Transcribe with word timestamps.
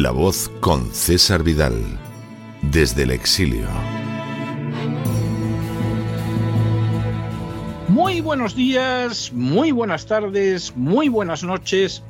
La 0.00 0.12
voz 0.12 0.48
con 0.60 0.92
César 0.92 1.42
Vidal, 1.42 1.74
desde 2.62 3.02
el 3.02 3.10
exilio. 3.10 3.66
Muy 7.88 8.20
buenos 8.20 8.54
días, 8.54 9.32
muy 9.32 9.72
buenas 9.72 10.06
tardes, 10.06 10.76
muy 10.76 11.08
buenas 11.08 11.42
noches 11.42 12.04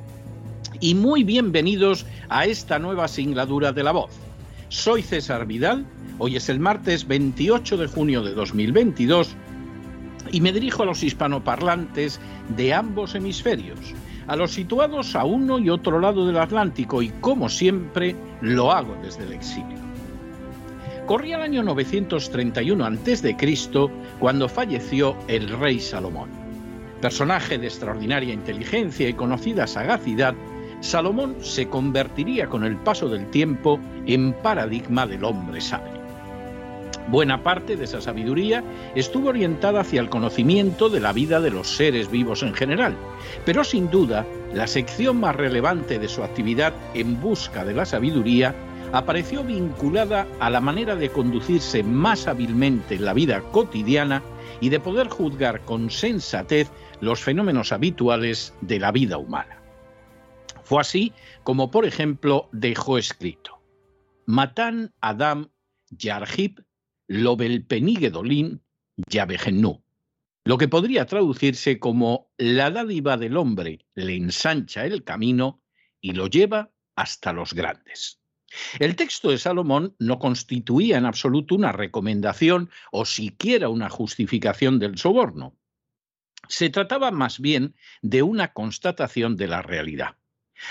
y 0.80 0.94
muy 0.94 1.24
bienvenidos 1.24 2.04
a 2.28 2.44
esta 2.44 2.78
nueva 2.78 3.08
singladura 3.08 3.72
de 3.72 3.82
La 3.82 3.92
voz. 3.92 4.10
Soy 4.68 5.00
César 5.00 5.46
Vidal, 5.46 5.86
hoy 6.18 6.36
es 6.36 6.50
el 6.50 6.60
martes 6.60 7.08
28 7.08 7.78
de 7.78 7.86
junio 7.86 8.22
de 8.22 8.34
2022 8.34 9.30
y 10.30 10.42
me 10.42 10.52
dirijo 10.52 10.82
a 10.82 10.86
los 10.86 11.02
hispanoparlantes 11.02 12.20
de 12.54 12.74
ambos 12.74 13.14
hemisferios 13.14 13.78
a 14.28 14.36
los 14.36 14.52
situados 14.52 15.16
a 15.16 15.24
uno 15.24 15.58
y 15.58 15.70
otro 15.70 15.98
lado 15.98 16.26
del 16.26 16.38
Atlántico 16.38 17.02
y 17.02 17.08
como 17.20 17.48
siempre 17.48 18.14
lo 18.42 18.70
hago 18.70 18.96
desde 19.02 19.24
el 19.24 19.32
exilio. 19.32 19.78
Corría 21.06 21.36
el 21.36 21.42
año 21.42 21.62
931 21.62 22.84
a.C. 22.84 23.36
cuando 24.18 24.48
falleció 24.48 25.16
el 25.26 25.48
rey 25.48 25.80
Salomón. 25.80 26.28
Personaje 27.00 27.56
de 27.56 27.66
extraordinaria 27.66 28.34
inteligencia 28.34 29.08
y 29.08 29.14
conocida 29.14 29.66
sagacidad, 29.66 30.34
Salomón 30.80 31.36
se 31.40 31.68
convertiría 31.68 32.48
con 32.48 32.64
el 32.64 32.76
paso 32.76 33.08
del 33.08 33.30
tiempo 33.30 33.80
en 34.06 34.34
paradigma 34.34 35.06
del 35.06 35.24
hombre 35.24 35.60
sabio. 35.60 35.97
Buena 37.10 37.42
parte 37.42 37.76
de 37.76 37.84
esa 37.84 38.02
sabiduría 38.02 38.62
estuvo 38.94 39.30
orientada 39.30 39.80
hacia 39.80 40.00
el 40.00 40.10
conocimiento 40.10 40.90
de 40.90 41.00
la 41.00 41.14
vida 41.14 41.40
de 41.40 41.50
los 41.50 41.74
seres 41.74 42.10
vivos 42.10 42.42
en 42.42 42.52
general, 42.52 42.94
pero 43.46 43.64
sin 43.64 43.90
duda 43.90 44.26
la 44.52 44.66
sección 44.66 45.18
más 45.18 45.34
relevante 45.34 45.98
de 45.98 46.06
su 46.06 46.22
actividad 46.22 46.74
en 46.92 47.18
busca 47.18 47.64
de 47.64 47.72
la 47.72 47.86
sabiduría 47.86 48.54
apareció 48.92 49.42
vinculada 49.42 50.26
a 50.38 50.50
la 50.50 50.60
manera 50.60 50.96
de 50.96 51.08
conducirse 51.08 51.82
más 51.82 52.26
hábilmente 52.26 52.96
en 52.96 53.06
la 53.06 53.14
vida 53.14 53.40
cotidiana 53.52 54.22
y 54.60 54.68
de 54.68 54.80
poder 54.80 55.08
juzgar 55.08 55.62
con 55.62 55.90
sensatez 55.90 56.70
los 57.00 57.20
fenómenos 57.20 57.72
habituales 57.72 58.54
de 58.60 58.80
la 58.80 58.92
vida 58.92 59.16
humana. 59.16 59.62
Fue 60.62 60.82
así 60.82 61.14
como, 61.42 61.70
por 61.70 61.86
ejemplo, 61.86 62.50
dejó 62.52 62.98
escrito: 62.98 63.62
Matan 64.26 64.92
Adam 65.00 65.48
Yarhib 65.90 66.67
Lobelpenigedolin 67.08 68.62
Yabegenú, 68.96 69.82
lo 70.44 70.56
que 70.56 70.68
podría 70.68 71.06
traducirse 71.06 71.78
como 71.78 72.30
la 72.38 72.70
dádiva 72.70 73.16
del 73.16 73.36
hombre 73.36 73.84
le 73.94 74.16
ensancha 74.16 74.86
el 74.86 75.04
camino 75.04 75.60
y 76.00 76.12
lo 76.12 76.26
lleva 76.26 76.70
hasta 76.94 77.32
los 77.32 77.52
grandes. 77.52 78.20
El 78.78 78.96
texto 78.96 79.30
de 79.30 79.38
Salomón 79.38 79.94
no 79.98 80.18
constituía 80.18 80.96
en 80.96 81.04
absoluto 81.04 81.54
una 81.54 81.72
recomendación 81.72 82.70
o 82.92 83.04
siquiera 83.04 83.68
una 83.68 83.90
justificación 83.90 84.78
del 84.78 84.96
soborno. 84.96 85.54
Se 86.48 86.70
trataba 86.70 87.10
más 87.10 87.40
bien 87.40 87.74
de 88.00 88.22
una 88.22 88.52
constatación 88.54 89.36
de 89.36 89.48
la 89.48 89.60
realidad. 89.60 90.16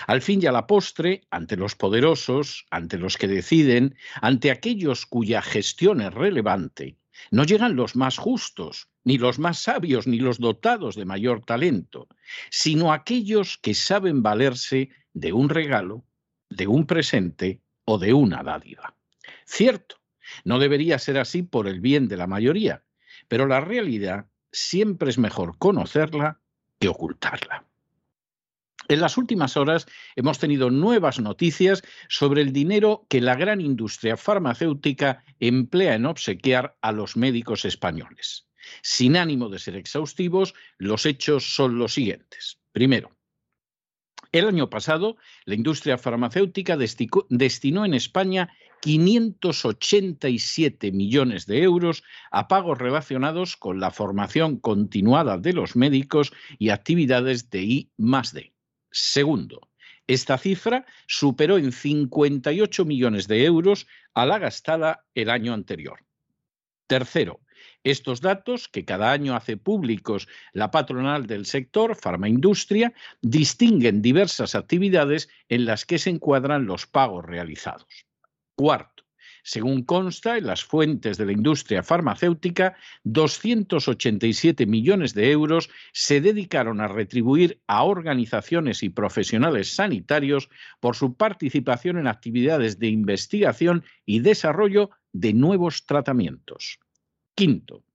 Al 0.06 0.22
fin 0.22 0.42
y 0.42 0.46
a 0.46 0.52
la 0.52 0.68
postre, 0.68 1.22
ante 1.32 1.56
los 1.56 1.76
poderosos, 1.76 2.66
ante 2.72 2.98
los 2.98 3.18
que 3.18 3.28
deciden, 3.28 3.96
ante 4.22 4.52
aquellos 4.52 5.06
cuya 5.06 5.42
gestión 5.42 6.02
es 6.02 6.14
relevante, 6.14 6.98
no 7.32 7.44
llegan 7.44 7.76
los 7.76 7.96
más 7.96 8.18
justos, 8.18 8.90
ni 9.04 9.18
los 9.18 9.40
más 9.40 9.60
sabios, 9.60 10.08
ni 10.08 10.20
los 10.20 10.40
dotados 10.40 10.96
de 10.96 11.06
mayor 11.06 11.44
talento, 11.44 12.08
sino 12.50 12.94
aquellos 12.94 13.58
que 13.58 13.74
saben 13.74 14.22
valerse 14.22 14.90
de 15.14 15.34
un 15.34 15.50
regalo, 15.50 16.06
de 16.50 16.68
un 16.68 16.86
presente 16.86 17.62
o 17.86 17.98
de 17.98 18.14
una 18.14 18.44
dádiva. 18.44 18.96
Cierto, 19.46 19.98
no 20.44 20.60
debería 20.60 21.00
ser 21.00 21.18
así 21.18 21.42
por 21.42 21.68
el 21.68 21.80
bien 21.80 22.08
de 22.08 22.18
la 22.18 22.28
mayoría, 22.28 22.84
pero 23.28 23.48
la 23.48 23.62
realidad 23.62 24.28
siempre 24.52 25.10
es 25.10 25.18
mejor 25.18 25.58
conocerla 25.58 26.40
que 26.80 26.90
ocultarla. 26.90 27.66
En 28.90 29.02
las 29.02 29.18
últimas 29.18 29.58
horas 29.58 29.86
hemos 30.16 30.40
tenido 30.40 30.70
nuevas 30.70 31.20
noticias 31.20 31.84
sobre 32.08 32.42
el 32.42 32.54
dinero 32.54 33.06
que 33.10 33.20
la 33.20 33.36
gran 33.36 33.60
industria 33.60 34.16
farmacéutica 34.16 35.26
emplea 35.40 35.96
en 35.96 36.06
obsequiar 36.06 36.78
a 36.82 36.94
los 36.94 37.18
médicos 37.18 37.66
españoles. 37.66 38.48
Sin 38.82 39.18
ánimo 39.18 39.50
de 39.50 39.60
ser 39.60 39.76
exhaustivos, 39.76 40.54
los 40.78 41.06
hechos 41.06 41.54
son 41.56 41.78
los 41.78 41.96
siguientes. 41.96 42.62
Primero, 42.72 43.12
el 44.32 44.48
año 44.48 44.70
pasado, 44.70 45.18
la 45.46 45.56
industria 45.56 45.98
farmacéutica 45.98 46.78
destinó 46.78 47.86
en 47.86 47.94
España 47.94 48.54
587 48.82 50.92
millones 50.92 51.46
de 51.46 51.64
euros 51.64 52.04
a 52.32 52.48
pagos 52.48 52.78
relacionados 52.78 53.58
con 53.58 53.80
la 53.80 53.92
formación 53.92 54.58
continuada 54.58 55.38
de 55.38 55.54
los 55.54 55.76
médicos 55.76 56.32
y 56.60 56.70
actividades 56.70 57.50
de 57.50 57.64
I 57.64 57.92
D. 58.34 58.54
Segundo, 58.98 59.70
esta 60.08 60.38
cifra 60.38 60.86
superó 61.06 61.58
en 61.58 61.72
58 61.72 62.86
millones 62.86 63.28
de 63.28 63.46
euros 63.46 63.88
a 64.14 64.26
la 64.26 64.40
gastada 64.40 65.06
el 65.14 65.30
año 65.30 65.54
anterior. 65.54 66.00
Tercero, 66.88 67.42
estos 67.84 68.22
datos, 68.22 68.68
que 68.68 68.86
cada 68.86 69.12
año 69.12 69.36
hace 69.36 69.56
públicos 69.56 70.28
la 70.54 70.72
patronal 70.72 71.28
del 71.28 71.46
sector, 71.46 71.96
farmaindustria, 71.96 72.94
distinguen 73.22 74.02
diversas 74.02 74.56
actividades 74.56 75.30
en 75.48 75.66
las 75.66 75.86
que 75.86 76.00
se 76.00 76.10
encuadran 76.10 76.66
los 76.66 76.88
pagos 76.88 77.26
realizados. 77.26 78.08
Cuarto, 78.56 79.04
según 79.48 79.84
consta 79.84 80.38
en 80.38 80.46
las 80.46 80.66
fuentes 80.66 81.18
de 81.18 81.26
la 81.26 81.32
industria 81.32 81.82
farmacéutica, 81.82 82.76
287 83.06 84.66
millones 84.66 85.14
de 85.14 85.32
euros 85.32 85.70
se 85.94 86.20
dedicaron 86.20 86.82
a 86.82 86.90
retribuir 86.90 87.62
a 87.66 87.84
organizaciones 87.84 88.84
y 88.84 88.90
profesionales 88.90 89.74
sanitarios 89.74 90.50
por 90.82 90.98
su 90.98 91.16
participación 91.16 91.98
en 91.98 92.08
actividades 92.08 92.78
de 92.78 92.90
investigación 92.90 93.86
y 94.06 94.20
desarrollo 94.20 94.90
de 95.14 95.32
nuevos 95.32 95.86
tratamientos. 95.86 96.80
Quinto, 97.34 97.86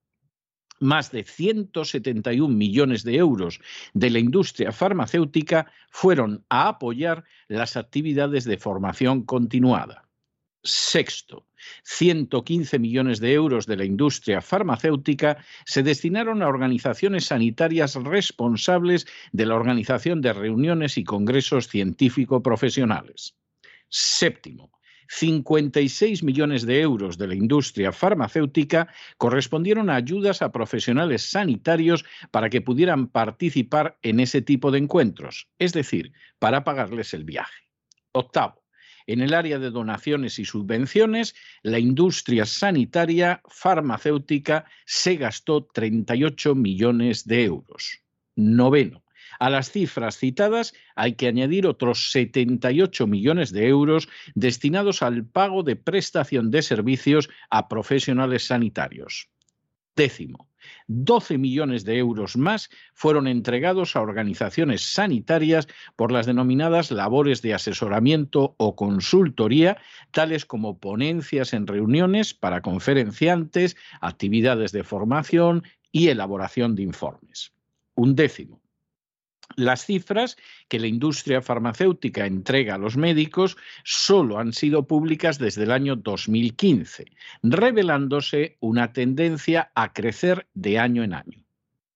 más 0.81 1.13
de 1.13 1.23
171 1.23 2.49
millones 2.49 3.05
de 3.05 3.17
euros 3.17 3.61
de 3.93 4.09
la 4.09 4.21
industria 4.21 4.73
farmacéutica 4.73 5.71
fueron 5.91 6.47
a 6.49 6.69
apoyar 6.69 7.25
las 7.49 7.77
actividades 7.77 8.45
de 8.45 8.57
formación 8.57 9.27
continuada. 9.27 10.02
Sexto, 10.65 11.49
115 11.85 12.79
millones 12.79 13.19
de 13.19 13.33
euros 13.33 13.67
de 13.67 13.77
la 13.77 13.85
industria 13.85 14.41
farmacéutica 14.41 15.45
se 15.65 15.83
destinaron 15.83 16.41
a 16.41 16.49
organizaciones 16.49 17.27
sanitarias 17.27 17.97
responsables 17.97 19.07
de 19.33 19.47
la 19.47 19.57
organización 19.57 20.21
de 20.21 20.33
reuniones 20.33 20.99
y 20.99 21.05
congresos 21.05 21.67
científico-profesionales. 21.67 23.35
Séptimo, 23.89 24.71
56 25.09 26.23
millones 26.23 26.65
de 26.65 26.81
euros 26.81 27.19
de 27.19 27.27
la 27.27 27.35
industria 27.35 27.91
farmacéutica 27.91 28.89
correspondieron 29.19 29.91
a 29.91 29.97
ayudas 29.97 30.43
a 30.43 30.53
profesionales 30.53 31.29
sanitarios 31.29 32.05
para 32.31 32.49
que 32.49 32.61
pudieran 32.61 33.09
participar 33.09 33.99
en 34.03 34.21
ese 34.21 34.41
tipo 34.43 34.71
de 34.71 34.79
encuentros, 34.79 35.49
es 35.59 35.73
decir, 35.73 36.13
para 36.39 36.65
pagarles 36.65 37.13
el 37.15 37.25
viaje. 37.25 37.69
Octavo, 38.13 38.62
en 39.07 39.21
el 39.21 39.35
área 39.35 39.59
de 39.59 39.71
donaciones 39.71 40.39
y 40.39 40.45
subvenciones, 40.45 41.35
la 41.63 41.79
industria 41.79 42.47
sanitaria 42.47 43.43
farmacéutica 43.49 44.65
se 44.85 45.17
gastó 45.17 45.65
38 45.65 46.55
millones 46.55 47.27
de 47.27 47.45
euros. 47.45 48.01
Noveno. 48.37 49.03
A 49.39 49.51
las 49.51 49.73
cifras 49.73 50.19
citadas 50.19 50.75
hay 50.95 51.15
que 51.15 51.27
añadir 51.27 51.67
otros 51.67 52.13
78 52.13 53.07
millones 53.07 53.53
de 53.53 53.67
euros 53.67 54.09
destinados 54.35 55.03
al 55.03 55.25
pago 55.25 55.63
de 55.63 55.77
prestación 55.77 56.51
de 56.51 56.63
servicios 56.63 57.29
a 57.51 57.69
profesionales 57.69 58.47
sanitarios. 58.47 59.29
Décimo. 59.97 60.52
12 60.87 61.39
millones 61.39 61.85
de 61.85 61.99
euros 61.99 62.37
más 62.37 62.71
fueron 62.95 63.27
entregados 63.27 63.97
a 63.97 64.01
organizaciones 64.01 64.83
sanitarias 64.83 65.69
por 65.97 66.13
las 66.13 66.27
denominadas 66.27 66.91
labores 66.91 67.43
de 67.43 67.55
asesoramiento 67.55 68.55
o 68.59 68.77
consultoría, 68.77 69.79
tales 70.11 70.47
como 70.47 70.79
ponencias 70.79 71.53
en 71.53 71.67
reuniones 71.67 72.35
para 72.35 72.63
conferenciantes, 72.63 73.77
actividades 74.01 74.73
de 74.73 74.85
formación 74.85 75.65
y 75.91 76.09
elaboración 76.09 76.75
de 76.75 76.83
informes. 76.83 77.53
Un 77.95 78.15
décimo. 78.15 78.62
Las 79.57 79.85
cifras 79.85 80.37
que 80.69 80.79
la 80.79 80.87
industria 80.87 81.43
farmacéutica 81.43 82.27
entrega 82.27 82.75
a 82.75 82.79
los 82.79 82.97
médicos 82.97 83.57
solo 83.85 84.39
han 84.39 84.53
sido 84.53 84.87
públicas 84.87 85.39
desde 85.39 85.65
el 85.65 85.73
año 85.73 85.97
2015, 85.97 87.07
revelándose 87.43 88.57
una 88.61 88.93
tendencia 88.93 89.71
a 89.75 89.93
crecer 89.93 90.49
de 90.55 90.79
año 90.79 91.03
en 91.03 91.15
año. 91.15 91.45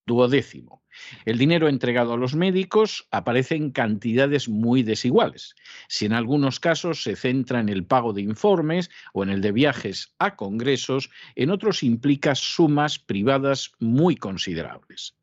Duodécimo. 0.07 0.83
El 1.25 1.37
dinero 1.37 1.69
entregado 1.69 2.15
a 2.15 2.17
los 2.17 2.35
médicos 2.35 3.07
aparece 3.11 3.55
en 3.57 3.71
cantidades 3.71 4.49
muy 4.49 4.83
desiguales. 4.83 5.55
Si 5.89 6.07
en 6.07 6.13
algunos 6.13 6.61
casos 6.61 7.03
se 7.03 7.17
centra 7.17 7.61
en 7.61 7.69
el 7.69 7.85
pago 7.85 8.13
de 8.13 8.23
informes 8.23 8.91
o 9.13 9.23
en 9.23 9.31
el 9.31 9.41
de 9.41 9.53
viajes 9.53 10.15
a 10.19 10.37
congresos, 10.37 11.11
en 11.35 11.51
otros 11.51 11.83
implica 11.83 12.35
sumas 12.35 12.99
privadas 12.99 13.73
muy 13.79 14.17
considerables. 14.17 15.17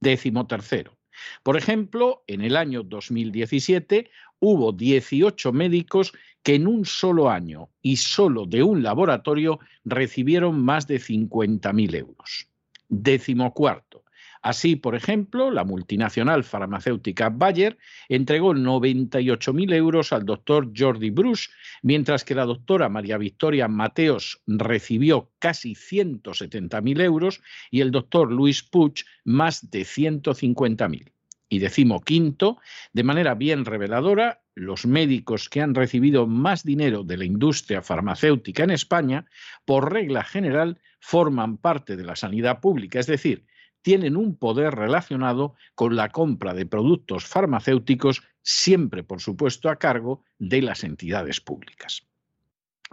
Décimo 0.00 0.46
tercero. 0.46 0.99
Por 1.42 1.56
ejemplo, 1.56 2.22
en 2.26 2.42
el 2.42 2.56
año 2.56 2.82
2017 2.82 4.10
hubo 4.40 4.72
18 4.72 5.52
médicos 5.52 6.12
que 6.42 6.54
en 6.54 6.66
un 6.66 6.84
solo 6.84 7.30
año 7.30 7.68
y 7.82 7.96
solo 7.96 8.46
de 8.46 8.62
un 8.62 8.82
laboratorio 8.82 9.60
recibieron 9.84 10.60
más 10.64 10.86
de 10.86 11.00
50.000 11.00 11.94
euros. 11.94 12.48
Décimo 12.88 13.52
cuarto. 13.52 14.04
Así, 14.42 14.74
por 14.76 14.94
ejemplo, 14.94 15.50
la 15.50 15.64
multinacional 15.64 16.44
farmacéutica 16.44 17.28
Bayer 17.28 17.76
entregó 18.08 18.54
98.000 18.54 19.74
euros 19.74 20.14
al 20.14 20.24
doctor 20.24 20.72
Jordi 20.74 21.10
Bruce, 21.10 21.50
mientras 21.82 22.24
que 22.24 22.34
la 22.34 22.46
doctora 22.46 22.88
María 22.88 23.18
Victoria 23.18 23.68
Mateos 23.68 24.42
recibió 24.46 25.30
casi 25.38 25.74
170.000 25.74 27.02
euros 27.02 27.42
y 27.70 27.82
el 27.82 27.90
doctor 27.90 28.32
Luis 28.32 28.62
Puig 28.62 29.04
más 29.24 29.70
de 29.70 29.82
150.000. 29.82 31.12
Y 31.52 31.58
decimo 31.58 32.00
quinto, 32.00 32.58
de 32.92 33.02
manera 33.02 33.34
bien 33.34 33.64
reveladora, 33.66 34.40
los 34.54 34.86
médicos 34.86 35.48
que 35.48 35.60
han 35.60 35.74
recibido 35.74 36.26
más 36.26 36.64
dinero 36.64 37.02
de 37.02 37.16
la 37.16 37.24
industria 37.24 37.82
farmacéutica 37.82 38.62
en 38.64 38.70
España, 38.70 39.26
por 39.64 39.92
regla 39.92 40.22
general, 40.22 40.80
forman 41.00 41.58
parte 41.58 41.96
de 41.96 42.04
la 42.04 42.14
sanidad 42.16 42.60
pública, 42.60 43.00
es 43.00 43.06
decir, 43.06 43.44
tienen 43.82 44.16
un 44.16 44.36
poder 44.36 44.74
relacionado 44.74 45.54
con 45.74 45.96
la 45.96 46.10
compra 46.10 46.54
de 46.54 46.66
productos 46.66 47.26
farmacéuticos, 47.26 48.22
siempre, 48.42 49.04
por 49.04 49.20
supuesto, 49.20 49.68
a 49.70 49.76
cargo 49.76 50.24
de 50.38 50.62
las 50.62 50.84
entidades 50.84 51.40
públicas. 51.40 52.06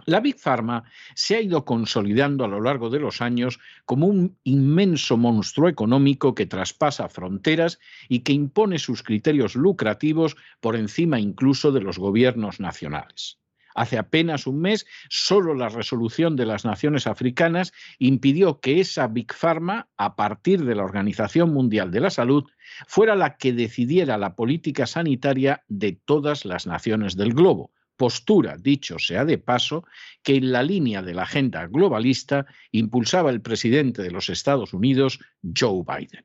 La 0.06 0.20
Big 0.20 0.38
Pharma 0.38 0.84
se 1.14 1.36
ha 1.36 1.40
ido 1.40 1.64
consolidando 1.64 2.44
a 2.44 2.48
lo 2.48 2.60
largo 2.60 2.88
de 2.88 3.00
los 3.00 3.20
años 3.20 3.58
como 3.84 4.06
un 4.06 4.38
inmenso 4.44 5.16
monstruo 5.16 5.68
económico 5.68 6.34
que 6.34 6.46
traspasa 6.46 7.08
fronteras 7.08 7.80
y 8.08 8.20
que 8.20 8.32
impone 8.32 8.78
sus 8.78 9.02
criterios 9.02 9.56
lucrativos 9.56 10.36
por 10.60 10.76
encima 10.76 11.18
incluso 11.18 11.72
de 11.72 11.80
los 11.80 11.98
gobiernos 11.98 12.60
nacionales. 12.60 13.38
Hace 13.78 13.96
apenas 13.96 14.48
un 14.48 14.60
mes, 14.60 14.86
solo 15.08 15.54
la 15.54 15.68
resolución 15.68 16.34
de 16.34 16.46
las 16.46 16.64
naciones 16.64 17.06
africanas 17.06 17.72
impidió 18.00 18.58
que 18.58 18.80
esa 18.80 19.06
Big 19.06 19.32
Pharma, 19.32 19.88
a 19.96 20.16
partir 20.16 20.64
de 20.64 20.74
la 20.74 20.82
Organización 20.82 21.54
Mundial 21.54 21.92
de 21.92 22.00
la 22.00 22.10
Salud, 22.10 22.44
fuera 22.88 23.14
la 23.14 23.36
que 23.36 23.52
decidiera 23.52 24.18
la 24.18 24.34
política 24.34 24.84
sanitaria 24.88 25.62
de 25.68 25.92
todas 25.92 26.44
las 26.44 26.66
naciones 26.66 27.16
del 27.16 27.34
globo. 27.34 27.70
Postura, 27.96 28.56
dicho 28.58 28.98
sea 28.98 29.24
de 29.24 29.38
paso, 29.38 29.84
que 30.24 30.34
en 30.34 30.50
la 30.50 30.64
línea 30.64 31.00
de 31.00 31.14
la 31.14 31.22
agenda 31.22 31.68
globalista 31.68 32.46
impulsaba 32.72 33.30
el 33.30 33.42
presidente 33.42 34.02
de 34.02 34.10
los 34.10 34.28
Estados 34.28 34.74
Unidos, 34.74 35.20
Joe 35.56 35.84
Biden. 35.86 36.24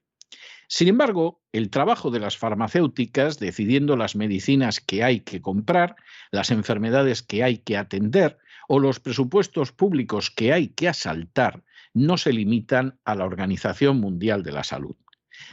Sin 0.76 0.88
embargo, 0.88 1.40
el 1.52 1.70
trabajo 1.70 2.10
de 2.10 2.20
las 2.20 2.36
farmacéuticas, 2.36 3.38
decidiendo 3.38 3.96
las 3.96 4.16
medicinas 4.16 4.80
que 4.80 5.04
hay 5.04 5.20
que 5.20 5.40
comprar, 5.40 5.96
las 6.32 6.50
enfermedades 6.50 7.22
que 7.22 7.44
hay 7.44 7.60
que 7.60 7.78
atender 7.78 8.40
o 8.68 8.80
los 8.80 9.00
presupuestos 9.00 9.72
públicos 9.72 10.32
que 10.32 10.52
hay 10.52 10.70
que 10.70 10.88
asaltar, 10.88 11.64
no 11.94 12.18
se 12.18 12.34
limitan 12.34 12.98
a 13.06 13.14
la 13.14 13.26
Organización 13.26 14.00
Mundial 14.00 14.42
de 14.42 14.52
la 14.52 14.64
Salud. 14.64 14.96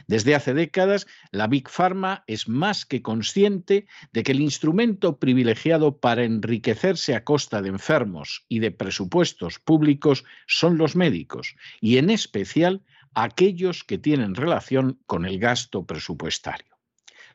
Desde 0.07 0.33
hace 0.33 0.55
décadas, 0.55 1.05
la 1.31 1.45
Big 1.45 1.69
Pharma 1.69 2.23
es 2.25 2.47
más 2.47 2.87
que 2.87 3.03
consciente 3.03 3.85
de 4.13 4.23
que 4.23 4.31
el 4.31 4.41
instrumento 4.41 5.19
privilegiado 5.19 5.99
para 5.99 6.23
enriquecerse 6.23 7.13
a 7.13 7.23
costa 7.23 7.61
de 7.61 7.69
enfermos 7.69 8.43
y 8.49 8.57
de 8.57 8.71
presupuestos 8.71 9.59
públicos 9.59 10.23
son 10.47 10.79
los 10.79 10.95
médicos, 10.95 11.55
y 11.79 11.97
en 11.97 12.09
especial 12.09 12.81
aquellos 13.13 13.83
que 13.83 13.97
tienen 13.97 14.35
relación 14.35 14.99
con 15.05 15.25
el 15.25 15.39
gasto 15.39 15.85
presupuestario. 15.85 16.71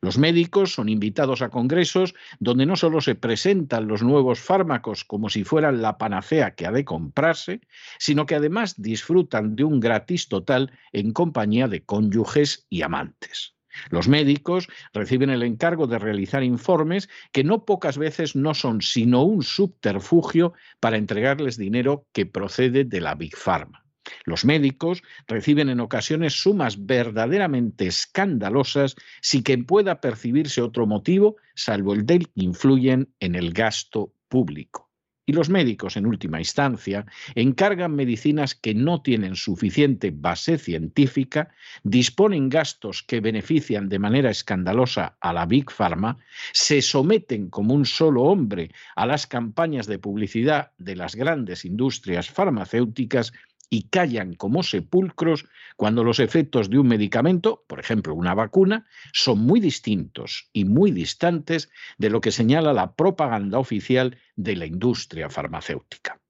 Los 0.00 0.18
médicos 0.18 0.75
son 0.75 0.88
invitados 0.88 1.42
a 1.42 1.49
congresos 1.49 2.14
donde 2.38 2.66
no 2.66 2.76
solo 2.76 3.00
se 3.00 3.14
presentan 3.14 3.88
los 3.88 4.02
nuevos 4.02 4.40
fármacos 4.40 5.04
como 5.04 5.30
si 5.30 5.45
fueran 5.45 5.80
la 5.83 5.99
panacea 5.99 6.54
que 6.54 6.66
ha 6.66 6.73
de 6.73 6.85
comprarse, 6.85 7.61
sino 7.99 8.26
que 8.26 8.35
además 8.35 8.80
disfrutan 8.80 9.56
de 9.56 9.64
un 9.64 9.80
gratis 9.80 10.28
total 10.28 10.71
en 10.92 11.12
compañía 11.12 11.68
de 11.68 11.85
cónyuges 11.85 12.66
y 12.68 12.83
amantes. 12.83 13.54
Los 13.90 14.09
médicos 14.09 14.68
reciben 14.95 15.30
el 15.30 15.42
encargo 15.42 15.87
de 15.87 15.99
realizar 15.99 16.42
informes 16.42 17.09
que 17.33 17.45
no 17.45 17.64
pocas 17.64 17.99
veces 17.99 18.35
no 18.35 18.54
son 18.54 18.80
sino 18.80 19.23
un 19.23 19.42
subterfugio 19.42 20.54
para 20.80 20.97
entregarles 20.97 21.59
dinero 21.59 22.06
que 22.12 22.26
procede 22.26 22.85
de 22.85 23.00
la 23.00 23.14
Big 23.14 23.37
Pharma. 23.37 23.86
Los 24.25 24.44
médicos 24.44 25.02
reciben 25.26 25.68
en 25.68 25.80
ocasiones 25.80 26.40
sumas 26.40 26.86
verdaderamente 26.86 27.86
escandalosas 27.86 28.96
sin 29.20 29.42
que 29.42 29.56
pueda 29.58 30.00
percibirse 30.00 30.62
otro 30.62 30.86
motivo 30.86 31.36
salvo 31.54 31.94
el 31.94 32.06
del 32.06 32.26
que 32.26 32.42
influyen 32.42 33.08
en 33.20 33.34
el 33.34 33.52
gasto 33.52 34.12
público. 34.28 34.86
Y 35.28 35.32
los 35.32 35.50
médicos, 35.50 35.96
en 35.96 36.06
última 36.06 36.38
instancia, 36.38 37.04
encargan 37.34 37.96
medicinas 37.96 38.54
que 38.54 38.75
no 38.75 39.02
tienen 39.02 39.34
suficiente 39.34 40.12
base 40.14 40.56
científica, 40.56 41.50
disponen 41.82 42.48
gastos 42.48 43.02
que 43.02 43.20
benefician 43.20 43.88
de 43.88 43.98
manera 43.98 44.30
escandalosa 44.30 45.16
a 45.20 45.32
la 45.32 45.44
Big 45.44 45.72
Pharma, 45.72 46.18
se 46.52 46.80
someten 46.80 47.50
como 47.50 47.75
un 47.75 47.86
solo 47.86 48.22
hombre 48.22 48.70
a 48.94 49.04
las 49.04 49.26
campañas 49.26 49.88
de 49.88 49.98
publicidad 49.98 50.70
de 50.78 50.94
las 50.94 51.16
grandes 51.16 51.64
industrias 51.64 52.30
farmacéuticas 52.30 53.32
y 53.70 53.88
callan 53.88 54.35
como 54.35 54.62
sepulcros 54.62 55.46
cuando 55.76 56.04
los 56.04 56.20
efectos 56.20 56.70
de 56.70 56.78
un 56.78 56.88
medicamento, 56.88 57.64
por 57.66 57.80
ejemplo 57.80 58.14
una 58.14 58.35
vacuna, 58.35 58.87
son 59.12 59.40
muy 59.40 59.61
distintos 59.61 60.49
y 60.52 60.64
muy 60.64 60.90
distantes 60.90 61.70
de 61.99 62.11
lo 62.11 62.20
que 62.20 62.32
señala 62.32 62.73
la 62.73 62.94
propaganda 62.94 63.58
oficial 63.58 64.18
de 64.37 64.56
la 64.56 64.66
industria 64.66 65.28
farmacéutica. 65.28 66.20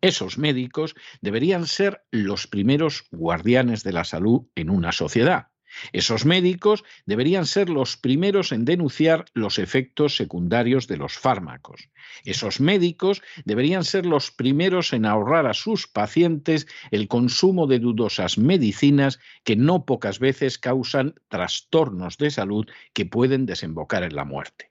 Esos 0.00 0.38
médicos 0.38 0.94
deberían 1.20 1.66
ser 1.66 2.02
los 2.10 2.46
primeros 2.46 3.06
guardianes 3.10 3.82
de 3.82 3.92
la 3.92 4.04
salud 4.04 4.46
en 4.54 4.70
una 4.70 4.92
sociedad 4.92 5.48
esos 5.92 6.24
médicos 6.24 6.84
deberían 7.06 7.46
ser 7.46 7.68
los 7.68 7.96
primeros 7.96 8.52
en 8.52 8.64
denunciar 8.64 9.26
los 9.34 9.58
efectos 9.58 10.16
secundarios 10.16 10.86
de 10.86 10.96
los 10.96 11.14
fármacos. 11.14 11.88
Esos 12.24 12.60
médicos 12.60 13.22
deberían 13.44 13.84
ser 13.84 14.06
los 14.06 14.30
primeros 14.30 14.92
en 14.92 15.06
ahorrar 15.06 15.46
a 15.46 15.54
sus 15.54 15.86
pacientes 15.86 16.66
el 16.90 17.08
consumo 17.08 17.66
de 17.66 17.78
dudosas 17.78 18.38
medicinas 18.38 19.18
que 19.44 19.56
no 19.56 19.84
pocas 19.84 20.18
veces 20.18 20.58
causan 20.58 21.14
trastornos 21.28 22.18
de 22.18 22.30
salud 22.30 22.66
que 22.92 23.06
pueden 23.06 23.46
desembocar 23.46 24.02
en 24.02 24.14
la 24.14 24.24
muerte. 24.24 24.70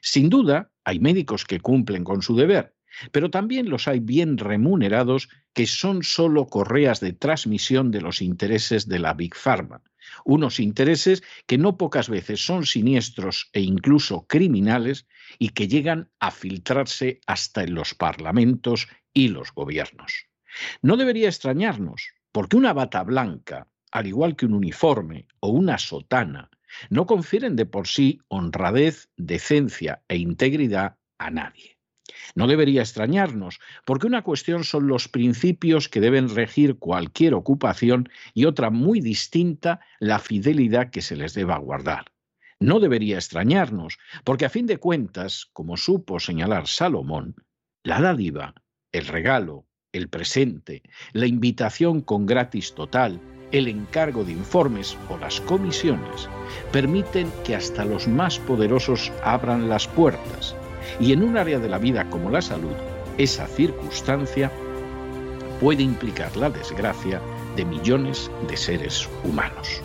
Sin 0.00 0.28
duda, 0.28 0.70
hay 0.84 1.00
médicos 1.00 1.44
que 1.44 1.60
cumplen 1.60 2.04
con 2.04 2.22
su 2.22 2.36
deber, 2.36 2.74
pero 3.12 3.30
también 3.30 3.68
los 3.68 3.88
hay 3.88 4.00
bien 4.00 4.38
remunerados 4.38 5.28
que 5.52 5.66
son 5.66 6.02
solo 6.02 6.46
correas 6.46 7.00
de 7.00 7.12
transmisión 7.12 7.90
de 7.90 8.00
los 8.00 8.22
intereses 8.22 8.88
de 8.88 8.98
la 8.98 9.14
Big 9.14 9.34
Pharma 9.34 9.82
unos 10.24 10.60
intereses 10.60 11.22
que 11.46 11.58
no 11.58 11.76
pocas 11.76 12.08
veces 12.08 12.44
son 12.44 12.66
siniestros 12.66 13.50
e 13.52 13.60
incluso 13.60 14.26
criminales 14.26 15.06
y 15.38 15.50
que 15.50 15.68
llegan 15.68 16.10
a 16.20 16.30
filtrarse 16.30 17.20
hasta 17.26 17.62
en 17.62 17.74
los 17.74 17.94
parlamentos 17.94 18.88
y 19.12 19.28
los 19.28 19.52
gobiernos. 19.52 20.26
No 20.82 20.96
debería 20.96 21.28
extrañarnos, 21.28 22.12
porque 22.32 22.56
una 22.56 22.72
bata 22.72 23.02
blanca, 23.02 23.68
al 23.90 24.06
igual 24.06 24.36
que 24.36 24.46
un 24.46 24.54
uniforme 24.54 25.26
o 25.40 25.48
una 25.48 25.78
sotana, 25.78 26.50
no 26.90 27.06
confieren 27.06 27.56
de 27.56 27.66
por 27.66 27.88
sí 27.88 28.20
honradez, 28.28 29.08
decencia 29.16 30.02
e 30.08 30.16
integridad 30.16 30.96
a 31.18 31.30
nadie. 31.30 31.77
No 32.34 32.46
debería 32.46 32.82
extrañarnos, 32.82 33.60
porque 33.84 34.06
una 34.06 34.22
cuestión 34.22 34.64
son 34.64 34.88
los 34.88 35.08
principios 35.08 35.88
que 35.88 36.00
deben 36.00 36.34
regir 36.34 36.76
cualquier 36.78 37.34
ocupación 37.34 38.08
y 38.34 38.44
otra 38.44 38.70
muy 38.70 39.00
distinta 39.00 39.80
la 40.00 40.18
fidelidad 40.18 40.90
que 40.90 41.02
se 41.02 41.16
les 41.16 41.34
deba 41.34 41.58
guardar. 41.58 42.06
No 42.60 42.80
debería 42.80 43.16
extrañarnos, 43.16 43.98
porque 44.24 44.44
a 44.44 44.50
fin 44.50 44.66
de 44.66 44.78
cuentas, 44.78 45.48
como 45.52 45.76
supo 45.76 46.18
señalar 46.18 46.66
Salomón, 46.66 47.36
la 47.84 48.00
dádiva, 48.00 48.54
el 48.92 49.06
regalo, 49.06 49.66
el 49.92 50.08
presente, 50.08 50.82
la 51.12 51.26
invitación 51.26 52.00
con 52.00 52.26
gratis 52.26 52.74
total, 52.74 53.20
el 53.52 53.68
encargo 53.68 54.24
de 54.24 54.32
informes 54.32 54.96
o 55.08 55.16
las 55.16 55.40
comisiones 55.42 56.28
permiten 56.72 57.30
que 57.44 57.54
hasta 57.54 57.84
los 57.84 58.06
más 58.06 58.38
poderosos 58.40 59.12
abran 59.22 59.68
las 59.68 59.88
puertas 59.88 60.54
y 61.00 61.12
en 61.12 61.22
un 61.22 61.36
área 61.36 61.58
de 61.58 61.68
la 61.68 61.78
vida 61.78 62.08
como 62.10 62.30
la 62.30 62.42
salud, 62.42 62.74
esa 63.18 63.46
circunstancia 63.46 64.50
puede 65.60 65.82
implicar 65.82 66.36
la 66.36 66.50
desgracia 66.50 67.20
de 67.56 67.64
millones 67.64 68.30
de 68.48 68.56
seres 68.56 69.08
humanos. 69.24 69.82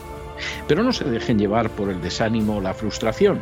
Pero 0.68 0.84
no 0.84 0.94
se 0.94 1.06
dejen 1.06 1.40
llevar 1.40 1.70
por 1.72 1.90
el 1.90 2.02
desánimo 2.02 2.58
o 2.58 2.62
la 2.62 2.74
frustración. 2.74 3.42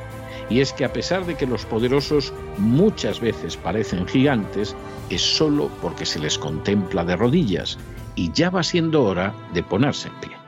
Y 0.50 0.60
es 0.60 0.74
que 0.74 0.86
a 0.86 0.94
pesar 0.94 1.26
de 1.26 1.36
que 1.36 1.48
los 1.48 1.66
poderosos 1.66 2.34
muchas 2.58 3.20
veces 3.20 3.58
parecen 3.58 4.08
gigantes, 4.08 4.76
es 5.10 5.22
solo 5.22 5.70
porque 5.82 6.06
se 6.06 6.20
les 6.20 6.38
contempla 6.38 7.06
de 7.06 7.16
rodillas 7.16 7.78
y 8.16 8.32
ya 8.32 8.50
va 8.50 8.64
siendo 8.64 9.04
hora 9.04 9.34
de 9.54 9.64
ponerse 9.64 10.10
en 10.10 10.20
pie. 10.20 10.41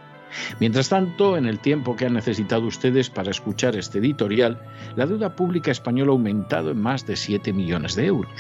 Mientras 0.60 0.90
tanto, 0.90 1.38
en 1.38 1.46
el 1.46 1.60
tiempo 1.60 1.96
que 1.96 2.06
han 2.06 2.14
necesitado 2.14 2.66
ustedes 2.66 3.10
para 3.10 3.32
escuchar 3.32 3.76
este 3.76 4.00
editorial, 4.00 4.60
la 4.96 5.06
deuda 5.06 5.36
pública 5.36 5.72
española 5.72 6.12
ha 6.12 6.14
aumentado 6.14 6.72
en 6.72 6.82
más 6.82 7.06
de 7.06 7.16
7 7.16 7.54
millones 7.54 7.96
de 7.96 8.06
euros 8.06 8.32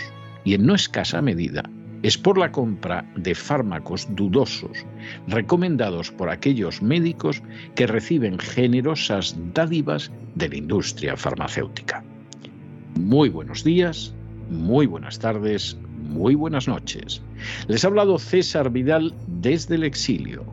y 0.43 0.53
en 0.53 0.65
no 0.65 0.75
escasa 0.75 1.21
medida 1.21 1.63
es 2.03 2.17
por 2.17 2.37
la 2.37 2.51
compra 2.51 3.09
de 3.15 3.33
fármacos 3.33 4.07
dudosos 4.13 4.85
recomendados 5.27 6.11
por 6.11 6.29
aquellos 6.29 6.81
médicos 6.81 7.41
que 7.75 7.87
reciben 7.87 8.37
generosas 8.37 9.35
dádivas 9.53 10.11
de 10.35 10.49
la 10.49 10.57
industria 10.57 11.15
farmacéutica. 11.15 12.03
Muy 12.99 13.29
buenos 13.29 13.63
días, 13.63 14.13
muy 14.49 14.85
buenas 14.85 15.17
tardes, 15.17 15.77
muy 15.97 16.35
buenas 16.35 16.67
noches. 16.67 17.21
Les 17.67 17.83
ha 17.83 17.87
hablado 17.87 18.19
César 18.19 18.69
Vidal 18.69 19.15
desde 19.27 19.75
el 19.75 19.83
exilio 19.83 20.52